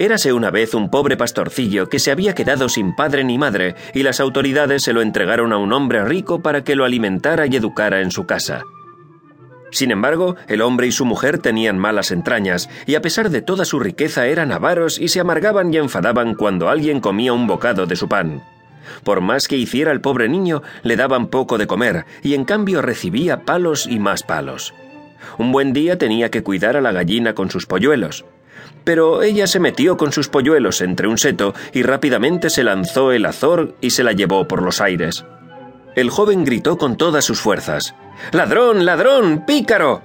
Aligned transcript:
Érase 0.00 0.32
una 0.32 0.50
vez 0.50 0.72
un 0.72 0.88
pobre 0.88 1.18
pastorcillo 1.18 1.90
que 1.90 1.98
se 1.98 2.10
había 2.10 2.34
quedado 2.34 2.70
sin 2.70 2.94
padre 2.94 3.22
ni 3.22 3.36
madre 3.36 3.74
y 3.92 4.02
las 4.02 4.18
autoridades 4.18 4.82
se 4.82 4.94
lo 4.94 5.02
entregaron 5.02 5.52
a 5.52 5.58
un 5.58 5.74
hombre 5.74 6.02
rico 6.06 6.40
para 6.40 6.64
que 6.64 6.74
lo 6.74 6.86
alimentara 6.86 7.46
y 7.46 7.54
educara 7.54 8.00
en 8.00 8.10
su 8.10 8.24
casa. 8.24 8.62
Sin 9.70 9.90
embargo, 9.90 10.36
el 10.48 10.62
hombre 10.62 10.86
y 10.86 10.92
su 10.92 11.04
mujer 11.04 11.36
tenían 11.36 11.78
malas 11.78 12.12
entrañas, 12.12 12.70
y 12.86 12.94
a 12.94 13.02
pesar 13.02 13.28
de 13.28 13.42
toda 13.42 13.66
su 13.66 13.78
riqueza 13.78 14.26
eran 14.26 14.52
avaros 14.52 14.98
y 14.98 15.08
se 15.08 15.20
amargaban 15.20 15.72
y 15.74 15.76
enfadaban 15.76 16.34
cuando 16.34 16.70
alguien 16.70 17.00
comía 17.00 17.34
un 17.34 17.46
bocado 17.46 17.84
de 17.84 17.96
su 17.96 18.08
pan. 18.08 18.42
Por 19.04 19.20
más 19.20 19.48
que 19.48 19.58
hiciera 19.58 19.92
el 19.92 20.00
pobre 20.00 20.30
niño, 20.30 20.62
le 20.82 20.96
daban 20.96 21.26
poco 21.26 21.58
de 21.58 21.66
comer, 21.66 22.06
y 22.22 22.32
en 22.32 22.46
cambio 22.46 22.80
recibía 22.80 23.44
palos 23.44 23.86
y 23.86 23.98
más 23.98 24.22
palos. 24.22 24.72
Un 25.36 25.52
buen 25.52 25.74
día 25.74 25.98
tenía 25.98 26.30
que 26.30 26.42
cuidar 26.42 26.78
a 26.78 26.80
la 26.80 26.92
gallina 26.92 27.34
con 27.34 27.50
sus 27.50 27.66
polluelos 27.66 28.24
pero 28.84 29.22
ella 29.22 29.46
se 29.46 29.60
metió 29.60 29.96
con 29.96 30.12
sus 30.12 30.28
polluelos 30.28 30.80
entre 30.80 31.08
un 31.08 31.18
seto 31.18 31.54
y 31.72 31.82
rápidamente 31.82 32.50
se 32.50 32.64
lanzó 32.64 33.12
el 33.12 33.26
azor 33.26 33.74
y 33.80 33.90
se 33.90 34.04
la 34.04 34.12
llevó 34.12 34.48
por 34.48 34.62
los 34.62 34.80
aires. 34.80 35.24
El 35.96 36.10
joven 36.10 36.44
gritó 36.44 36.78
con 36.78 36.96
todas 36.96 37.24
sus 37.24 37.40
fuerzas 37.40 37.94
¡Ladrón, 38.32 38.84
ladrón, 38.84 39.44
pícaro! 39.46 40.02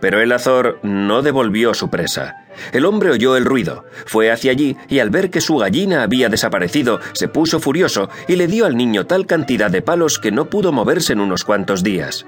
Pero 0.00 0.20
el 0.20 0.32
azor 0.32 0.78
no 0.82 1.22
devolvió 1.22 1.74
su 1.74 1.90
presa. 1.90 2.44
El 2.72 2.86
hombre 2.86 3.10
oyó 3.10 3.36
el 3.36 3.44
ruido, 3.44 3.84
fue 4.06 4.30
hacia 4.30 4.50
allí 4.50 4.76
y 4.88 4.98
al 4.98 5.10
ver 5.10 5.30
que 5.30 5.40
su 5.40 5.56
gallina 5.56 6.02
había 6.02 6.28
desaparecido, 6.28 7.00
se 7.12 7.28
puso 7.28 7.60
furioso 7.60 8.08
y 8.28 8.36
le 8.36 8.46
dio 8.46 8.66
al 8.66 8.76
niño 8.76 9.06
tal 9.06 9.26
cantidad 9.26 9.70
de 9.70 9.82
palos 9.82 10.18
que 10.18 10.32
no 10.32 10.46
pudo 10.46 10.72
moverse 10.72 11.12
en 11.12 11.20
unos 11.20 11.44
cuantos 11.44 11.82
días. 11.82 12.26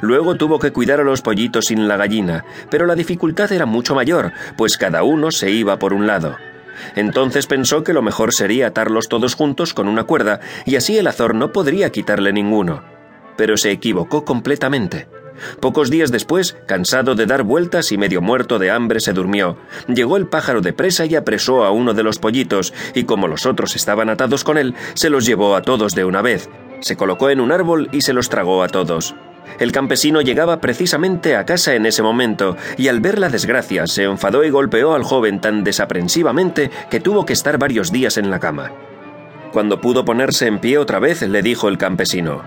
Luego 0.00 0.36
tuvo 0.36 0.58
que 0.58 0.72
cuidar 0.72 1.00
a 1.00 1.04
los 1.04 1.22
pollitos 1.22 1.66
sin 1.66 1.88
la 1.88 1.96
gallina, 1.96 2.44
pero 2.70 2.86
la 2.86 2.94
dificultad 2.94 3.52
era 3.52 3.66
mucho 3.66 3.94
mayor, 3.94 4.32
pues 4.56 4.76
cada 4.76 5.02
uno 5.02 5.30
se 5.30 5.50
iba 5.50 5.78
por 5.78 5.92
un 5.92 6.06
lado. 6.06 6.36
Entonces 6.96 7.46
pensó 7.46 7.84
que 7.84 7.92
lo 7.92 8.02
mejor 8.02 8.32
sería 8.32 8.68
atarlos 8.68 9.08
todos 9.08 9.34
juntos 9.34 9.74
con 9.74 9.88
una 9.88 10.04
cuerda, 10.04 10.40
y 10.64 10.76
así 10.76 10.98
el 10.98 11.06
azor 11.06 11.34
no 11.34 11.52
podría 11.52 11.90
quitarle 11.90 12.32
ninguno. 12.32 12.82
Pero 13.36 13.56
se 13.56 13.70
equivocó 13.70 14.24
completamente. 14.24 15.08
Pocos 15.60 15.90
días 15.90 16.12
después, 16.12 16.56
cansado 16.66 17.14
de 17.14 17.26
dar 17.26 17.42
vueltas 17.42 17.90
y 17.92 17.98
medio 17.98 18.20
muerto 18.20 18.58
de 18.58 18.70
hambre, 18.70 19.00
se 19.00 19.12
durmió. 19.12 19.56
Llegó 19.88 20.16
el 20.16 20.28
pájaro 20.28 20.60
de 20.60 20.72
presa 20.72 21.06
y 21.06 21.16
apresó 21.16 21.64
a 21.64 21.70
uno 21.70 21.94
de 21.94 22.02
los 22.02 22.18
pollitos, 22.18 22.72
y 22.94 23.04
como 23.04 23.28
los 23.28 23.46
otros 23.46 23.74
estaban 23.74 24.10
atados 24.10 24.44
con 24.44 24.58
él, 24.58 24.74
se 24.94 25.10
los 25.10 25.26
llevó 25.26 25.56
a 25.56 25.62
todos 25.62 25.94
de 25.94 26.04
una 26.04 26.22
vez. 26.22 26.48
Se 26.80 26.96
colocó 26.96 27.30
en 27.30 27.40
un 27.40 27.52
árbol 27.52 27.88
y 27.92 28.02
se 28.02 28.12
los 28.12 28.28
tragó 28.28 28.62
a 28.62 28.68
todos. 28.68 29.14
El 29.58 29.72
campesino 29.72 30.20
llegaba 30.20 30.60
precisamente 30.60 31.36
a 31.36 31.44
casa 31.44 31.74
en 31.74 31.86
ese 31.86 32.02
momento, 32.02 32.56
y 32.76 32.88
al 32.88 33.00
ver 33.00 33.18
la 33.18 33.28
desgracia 33.28 33.86
se 33.86 34.04
enfadó 34.04 34.44
y 34.44 34.50
golpeó 34.50 34.94
al 34.94 35.02
joven 35.02 35.40
tan 35.40 35.64
desaprensivamente 35.64 36.70
que 36.90 37.00
tuvo 37.00 37.26
que 37.26 37.32
estar 37.32 37.58
varios 37.58 37.92
días 37.92 38.16
en 38.16 38.30
la 38.30 38.40
cama. 38.40 38.72
Cuando 39.52 39.80
pudo 39.80 40.04
ponerse 40.04 40.46
en 40.46 40.58
pie 40.58 40.78
otra 40.78 40.98
vez, 40.98 41.22
le 41.22 41.42
dijo 41.42 41.68
el 41.68 41.78
campesino, 41.78 42.42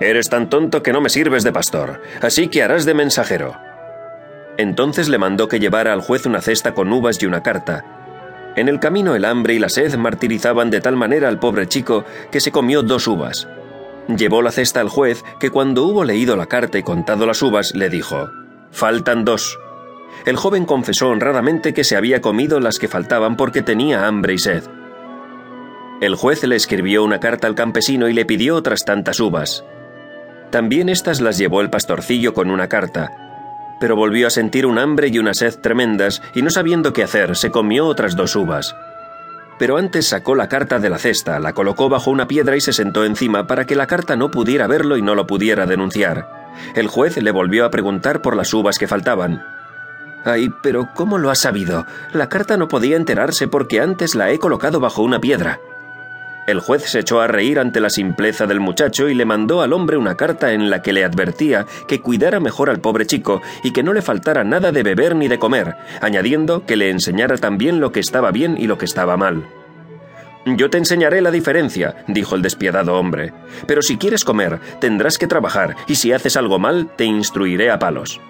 Eres 0.00 0.28
tan 0.28 0.48
tonto 0.48 0.82
que 0.82 0.92
no 0.92 1.00
me 1.00 1.10
sirves 1.10 1.44
de 1.44 1.52
pastor, 1.52 2.00
así 2.22 2.48
que 2.48 2.62
harás 2.62 2.84
de 2.84 2.94
mensajero. 2.94 3.56
Entonces 4.56 5.08
le 5.08 5.18
mandó 5.18 5.48
que 5.48 5.60
llevara 5.60 5.92
al 5.92 6.00
juez 6.00 6.24
una 6.24 6.40
cesta 6.40 6.72
con 6.72 6.92
uvas 6.92 7.22
y 7.22 7.26
una 7.26 7.42
carta. 7.42 7.84
En 8.56 8.68
el 8.68 8.80
camino 8.80 9.14
el 9.14 9.24
hambre 9.24 9.54
y 9.54 9.58
la 9.58 9.68
sed 9.68 9.94
martirizaban 9.96 10.70
de 10.70 10.80
tal 10.80 10.96
manera 10.96 11.28
al 11.28 11.38
pobre 11.38 11.68
chico 11.68 12.04
que 12.32 12.40
se 12.40 12.50
comió 12.50 12.82
dos 12.82 13.06
uvas. 13.06 13.48
Llevó 14.08 14.40
la 14.40 14.50
cesta 14.50 14.80
al 14.80 14.88
juez, 14.88 15.22
que 15.38 15.50
cuando 15.50 15.84
hubo 15.84 16.02
leído 16.02 16.34
la 16.36 16.46
carta 16.46 16.78
y 16.78 16.82
contado 16.82 17.26
las 17.26 17.42
uvas, 17.42 17.74
le 17.74 17.90
dijo, 17.90 18.30
Faltan 18.70 19.24
dos. 19.24 19.58
El 20.24 20.36
joven 20.36 20.64
confesó 20.64 21.08
honradamente 21.08 21.74
que 21.74 21.84
se 21.84 21.96
había 21.96 22.22
comido 22.22 22.58
las 22.58 22.78
que 22.78 22.88
faltaban 22.88 23.36
porque 23.36 23.62
tenía 23.62 24.06
hambre 24.06 24.34
y 24.34 24.38
sed. 24.38 24.64
El 26.00 26.14
juez 26.14 26.42
le 26.44 26.56
escribió 26.56 27.04
una 27.04 27.20
carta 27.20 27.46
al 27.46 27.54
campesino 27.54 28.08
y 28.08 28.14
le 28.14 28.24
pidió 28.24 28.56
otras 28.56 28.84
tantas 28.84 29.20
uvas. 29.20 29.64
También 30.50 30.88
estas 30.88 31.20
las 31.20 31.36
llevó 31.36 31.60
el 31.60 31.68
pastorcillo 31.68 32.32
con 32.32 32.50
una 32.50 32.68
carta, 32.68 33.76
pero 33.78 33.94
volvió 33.94 34.26
a 34.26 34.30
sentir 34.30 34.64
un 34.64 34.78
hambre 34.78 35.08
y 35.08 35.18
una 35.18 35.34
sed 35.34 35.54
tremendas 35.60 36.22
y 36.34 36.40
no 36.40 36.50
sabiendo 36.50 36.94
qué 36.94 37.02
hacer, 37.02 37.36
se 37.36 37.50
comió 37.50 37.86
otras 37.86 38.16
dos 38.16 38.34
uvas 38.36 38.74
pero 39.58 39.76
antes 39.76 40.06
sacó 40.06 40.34
la 40.34 40.48
carta 40.48 40.78
de 40.78 40.90
la 40.90 40.98
cesta, 40.98 41.38
la 41.40 41.52
colocó 41.52 41.88
bajo 41.88 42.10
una 42.10 42.28
piedra 42.28 42.56
y 42.56 42.60
se 42.60 42.72
sentó 42.72 43.04
encima 43.04 43.46
para 43.46 43.66
que 43.66 43.76
la 43.76 43.86
carta 43.86 44.16
no 44.16 44.30
pudiera 44.30 44.66
verlo 44.66 44.96
y 44.96 45.02
no 45.02 45.14
lo 45.14 45.26
pudiera 45.26 45.66
denunciar. 45.66 46.28
El 46.74 46.88
juez 46.88 47.16
le 47.16 47.30
volvió 47.30 47.64
a 47.64 47.70
preguntar 47.70 48.22
por 48.22 48.36
las 48.36 48.52
uvas 48.54 48.78
que 48.78 48.88
faltaban. 48.88 49.44
Ay, 50.24 50.50
pero 50.62 50.88
¿cómo 50.94 51.18
lo 51.18 51.30
has 51.30 51.40
sabido? 51.40 51.86
La 52.12 52.28
carta 52.28 52.56
no 52.56 52.68
podía 52.68 52.96
enterarse 52.96 53.48
porque 53.48 53.80
antes 53.80 54.14
la 54.14 54.30
he 54.30 54.38
colocado 54.38 54.80
bajo 54.80 55.02
una 55.02 55.20
piedra. 55.20 55.60
El 56.48 56.60
juez 56.60 56.84
se 56.84 57.00
echó 57.00 57.20
a 57.20 57.26
reír 57.26 57.58
ante 57.58 57.78
la 57.78 57.90
simpleza 57.90 58.46
del 58.46 58.58
muchacho 58.58 59.10
y 59.10 59.14
le 59.14 59.26
mandó 59.26 59.60
al 59.60 59.74
hombre 59.74 59.98
una 59.98 60.16
carta 60.16 60.54
en 60.54 60.70
la 60.70 60.80
que 60.80 60.94
le 60.94 61.04
advertía 61.04 61.66
que 61.86 62.00
cuidara 62.00 62.40
mejor 62.40 62.70
al 62.70 62.80
pobre 62.80 63.04
chico 63.04 63.42
y 63.62 63.74
que 63.74 63.82
no 63.82 63.92
le 63.92 64.00
faltara 64.00 64.44
nada 64.44 64.72
de 64.72 64.82
beber 64.82 65.14
ni 65.14 65.28
de 65.28 65.38
comer, 65.38 65.76
añadiendo 66.00 66.64
que 66.64 66.76
le 66.76 66.88
enseñara 66.88 67.36
también 67.36 67.80
lo 67.80 67.92
que 67.92 68.00
estaba 68.00 68.30
bien 68.30 68.56
y 68.58 68.66
lo 68.66 68.78
que 68.78 68.86
estaba 68.86 69.18
mal. 69.18 69.46
Yo 70.46 70.70
te 70.70 70.78
enseñaré 70.78 71.20
la 71.20 71.30
diferencia, 71.30 71.96
dijo 72.06 72.34
el 72.34 72.40
despiadado 72.40 72.94
hombre, 72.94 73.34
pero 73.66 73.82
si 73.82 73.98
quieres 73.98 74.24
comer, 74.24 74.58
tendrás 74.80 75.18
que 75.18 75.26
trabajar, 75.26 75.76
y 75.86 75.96
si 75.96 76.12
haces 76.12 76.38
algo 76.38 76.58
mal, 76.58 76.88
te 76.96 77.04
instruiré 77.04 77.70
a 77.70 77.78
palos. 77.78 78.22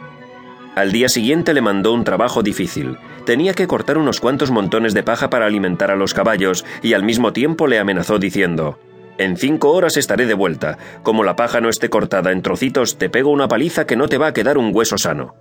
Al 0.79 0.93
día 0.93 1.09
siguiente 1.09 1.55
le 1.55 1.61
mandó 1.61 1.93
un 1.93 2.05
trabajo 2.05 2.45
difícil. 2.45 2.99
Tenía 3.27 3.53
que 3.53 3.67
cortar 3.67 3.99
unos 3.99 4.21
cuantos 4.21 4.53
montones 4.53 4.95
de 4.95 5.03
paja 5.03 5.29
para 5.29 5.45
alimentar 5.45 5.91
a 5.91 5.97
los 5.97 6.15
caballos, 6.15 6.65
y 6.83 6.93
al 6.93 7.03
mismo 7.03 7.33
tiempo 7.33 7.67
le 7.67 7.81
amenazó 7.81 8.21
diciendo 8.21 8.79
En 9.19 9.37
cinco 9.37 9.73
horas 9.73 9.97
estaré 9.97 10.25
de 10.27 10.35
vuelta. 10.35 10.79
Como 11.03 11.25
la 11.25 11.35
paja 11.35 11.61
no 11.61 11.69
esté 11.69 11.91
cortada 11.91 12.31
en 12.31 12.43
trocitos, 12.43 12.97
te 12.97 13.11
pego 13.11 13.33
una 13.33 13.49
paliza 13.49 13.89
que 13.89 13.97
no 13.97 14.07
te 14.07 14.19
va 14.19 14.29
a 14.29 14.33
quedar 14.33 14.57
un 14.57 14.71
hueso 14.73 14.99
sano. 14.99 15.35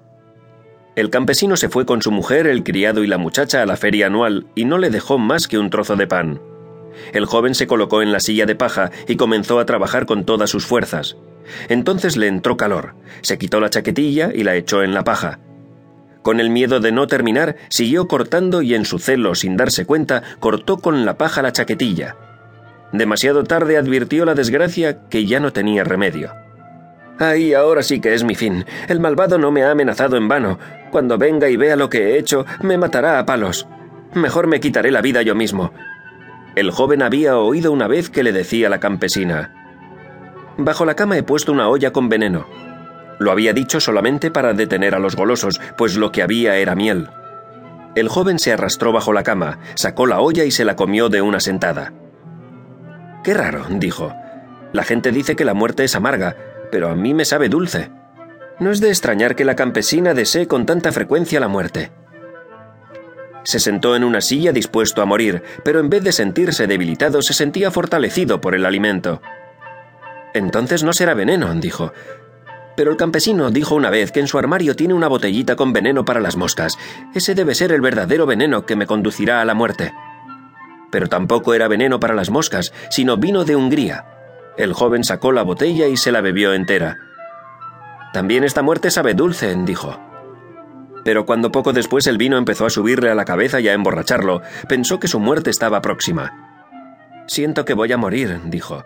El 0.95 1.11
campesino 1.11 1.55
se 1.55 1.69
fue 1.69 1.85
con 1.85 2.01
su 2.01 2.11
mujer, 2.11 2.47
el 2.47 2.63
criado 2.63 3.03
y 3.03 3.07
la 3.07 3.19
muchacha 3.19 3.61
a 3.61 3.67
la 3.67 3.77
feria 3.77 4.07
anual, 4.07 4.47
y 4.55 4.65
no 4.65 4.79
le 4.79 4.89
dejó 4.89 5.19
más 5.19 5.47
que 5.47 5.59
un 5.59 5.69
trozo 5.69 5.95
de 5.95 6.07
pan. 6.07 6.41
El 7.13 7.27
joven 7.27 7.53
se 7.53 7.67
colocó 7.67 8.01
en 8.01 8.11
la 8.11 8.21
silla 8.21 8.47
de 8.47 8.55
paja 8.55 8.89
y 9.07 9.17
comenzó 9.17 9.59
a 9.59 9.67
trabajar 9.67 10.07
con 10.07 10.25
todas 10.25 10.49
sus 10.49 10.65
fuerzas. 10.65 11.15
Entonces 11.69 12.17
le 12.17 12.27
entró 12.27 12.57
calor, 12.57 12.95
se 13.21 13.37
quitó 13.37 13.59
la 13.59 13.69
chaquetilla 13.69 14.31
y 14.33 14.43
la 14.43 14.55
echó 14.55 14.83
en 14.83 14.93
la 14.93 15.03
paja. 15.03 15.39
Con 16.21 16.39
el 16.39 16.49
miedo 16.49 16.79
de 16.79 16.91
no 16.91 17.07
terminar, 17.07 17.55
siguió 17.69 18.07
cortando 18.07 18.61
y 18.61 18.75
en 18.75 18.85
su 18.85 18.99
celo, 18.99 19.33
sin 19.33 19.55
darse 19.55 19.85
cuenta, 19.85 20.23
cortó 20.39 20.77
con 20.77 21.05
la 21.05 21.17
paja 21.17 21.41
la 21.41 21.53
chaquetilla. 21.53 22.17
Demasiado 22.91 23.43
tarde 23.43 23.77
advirtió 23.77 24.25
la 24.25 24.35
desgracia 24.35 25.07
que 25.09 25.25
ya 25.25 25.39
no 25.39 25.53
tenía 25.53 25.83
remedio. 25.83 26.31
Ay, 27.19 27.53
ahora 27.53 27.81
sí 27.81 27.99
que 27.99 28.13
es 28.13 28.23
mi 28.23 28.35
fin. 28.35 28.65
El 28.87 28.99
malvado 28.99 29.37
no 29.37 29.51
me 29.51 29.63
ha 29.63 29.71
amenazado 29.71 30.17
en 30.17 30.27
vano. 30.27 30.59
Cuando 30.91 31.17
venga 31.17 31.49
y 31.49 31.57
vea 31.57 31.75
lo 31.75 31.89
que 31.89 32.11
he 32.11 32.17
hecho, 32.19 32.45
me 32.61 32.77
matará 32.77 33.19
a 33.19 33.25
palos. 33.25 33.67
Mejor 34.13 34.47
me 34.47 34.59
quitaré 34.59 34.91
la 34.91 35.01
vida 35.01 35.21
yo 35.21 35.33
mismo. 35.33 35.73
El 36.55 36.71
joven 36.71 37.01
había 37.01 37.37
oído 37.37 37.71
una 37.71 37.87
vez 37.87 38.09
que 38.09 38.23
le 38.23 38.31
decía 38.33 38.69
la 38.69 38.79
campesina 38.79 39.56
Bajo 40.57 40.85
la 40.85 40.95
cama 40.95 41.17
he 41.17 41.23
puesto 41.23 41.51
una 41.51 41.69
olla 41.69 41.91
con 41.91 42.09
veneno. 42.09 42.47
Lo 43.19 43.31
había 43.31 43.53
dicho 43.53 43.79
solamente 43.79 44.31
para 44.31 44.53
detener 44.53 44.95
a 44.95 44.99
los 44.99 45.15
golosos, 45.15 45.59
pues 45.77 45.95
lo 45.95 46.11
que 46.11 46.21
había 46.21 46.57
era 46.57 46.75
miel. 46.75 47.09
El 47.95 48.09
joven 48.09 48.37
se 48.37 48.53
arrastró 48.53 48.91
bajo 48.91 49.13
la 49.13 49.23
cama, 49.23 49.59
sacó 49.75 50.05
la 50.05 50.19
olla 50.19 50.43
y 50.45 50.51
se 50.51 50.65
la 50.65 50.75
comió 50.75 51.09
de 51.09 51.21
una 51.21 51.39
sentada. 51.39 51.93
Qué 53.23 53.33
raro, 53.33 53.65
dijo. 53.69 54.13
La 54.73 54.83
gente 54.83 55.11
dice 55.11 55.35
que 55.35 55.45
la 55.45 55.53
muerte 55.53 55.83
es 55.83 55.95
amarga, 55.95 56.35
pero 56.71 56.89
a 56.89 56.95
mí 56.95 57.13
me 57.13 57.25
sabe 57.25 57.49
dulce. 57.49 57.89
No 58.59 58.71
es 58.71 58.81
de 58.81 58.89
extrañar 58.89 59.35
que 59.35 59.45
la 59.45 59.55
campesina 59.55 60.13
desee 60.13 60.47
con 60.47 60.65
tanta 60.65 60.91
frecuencia 60.91 61.39
la 61.39 61.47
muerte. 61.47 61.91
Se 63.43 63.59
sentó 63.59 63.95
en 63.95 64.03
una 64.03 64.21
silla 64.21 64.51
dispuesto 64.51 65.01
a 65.01 65.05
morir, 65.05 65.41
pero 65.63 65.79
en 65.79 65.89
vez 65.89 66.03
de 66.03 66.11
sentirse 66.11 66.67
debilitado 66.67 67.21
se 67.21 67.33
sentía 67.33 67.71
fortalecido 67.71 68.41
por 68.41 68.55
el 68.55 68.65
alimento. 68.65 69.21
Entonces 70.37 70.83
no 70.83 70.93
será 70.93 71.13
veneno, 71.13 71.53
dijo. 71.55 71.93
Pero 72.75 72.91
el 72.91 72.97
campesino 72.97 73.49
dijo 73.49 73.73
una 73.73 73.89
vez 73.89 74.11
que 74.11 74.19
en 74.19 74.27
su 74.27 74.37
armario 74.37 74.75
tiene 74.75 74.93
una 74.93 75.07
botellita 75.07 75.55
con 75.55 75.73
veneno 75.73 76.05
para 76.05 76.19
las 76.19 76.35
moscas. 76.35 76.77
Ese 77.15 77.33
debe 77.33 77.55
ser 77.55 77.71
el 77.71 77.81
verdadero 77.81 78.27
veneno 78.27 78.65
que 78.65 78.75
me 78.75 78.85
conducirá 78.85 79.41
a 79.41 79.45
la 79.45 79.55
muerte. 79.55 79.93
Pero 80.91 81.07
tampoco 81.07 81.55
era 81.55 81.67
veneno 81.67 81.99
para 81.99 82.13
las 82.13 82.29
moscas, 82.29 82.71
sino 82.91 83.17
vino 83.17 83.45
de 83.45 83.55
Hungría. 83.55 84.05
El 84.57 84.73
joven 84.73 85.03
sacó 85.03 85.31
la 85.31 85.43
botella 85.43 85.87
y 85.87 85.97
se 85.97 86.11
la 86.11 86.21
bebió 86.21 86.53
entera. 86.53 86.97
También 88.13 88.43
esta 88.43 88.61
muerte 88.61 88.91
sabe 88.91 89.15
dulce, 89.15 89.55
dijo. 89.65 89.99
Pero 91.03 91.25
cuando 91.25 91.51
poco 91.51 91.73
después 91.73 92.05
el 92.05 92.17
vino 92.17 92.37
empezó 92.37 92.65
a 92.65 92.69
subirle 92.69 93.09
a 93.09 93.15
la 93.15 93.25
cabeza 93.25 93.59
y 93.59 93.67
a 93.67 93.73
emborracharlo, 93.73 94.41
pensó 94.69 94.99
que 94.99 95.07
su 95.07 95.19
muerte 95.19 95.49
estaba 95.49 95.81
próxima. 95.81 97.23
Siento 97.27 97.65
que 97.65 97.73
voy 97.73 97.91
a 97.91 97.97
morir, 97.97 98.39
dijo. 98.45 98.85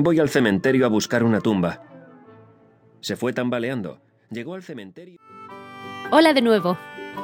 Voy 0.00 0.20
al 0.20 0.28
cementerio 0.28 0.86
a 0.86 0.88
buscar 0.88 1.24
una 1.24 1.40
tumba. 1.40 1.82
Se 3.00 3.16
fue 3.16 3.32
tambaleando. 3.32 3.98
Llegó 4.30 4.54
al 4.54 4.62
cementerio. 4.62 5.18
Hola 6.12 6.34
de 6.34 6.40
nuevo. 6.40 6.78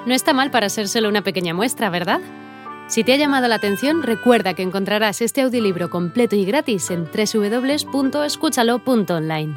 No 0.07 0.13
está 0.13 0.33
mal 0.33 0.51
para 0.51 0.69
ser 0.69 0.89
solo 0.89 1.09
una 1.09 1.23
pequeña 1.23 1.55
muestra, 1.55 1.89
¿verdad? 1.89 2.21
Si 2.89 3.05
te 3.05 3.13
ha 3.13 3.17
llamado 3.17 3.47
la 3.47 3.55
atención, 3.55 4.03
recuerda 4.03 4.55
que 4.55 4.63
encontrarás 4.63 5.23
este 5.23 5.43
audiolibro 5.43 5.89
completo 5.89 6.35
y 6.35 6.45
gratis 6.45 6.91
en 6.91 7.05
www.escúchalo.online. 7.05 9.55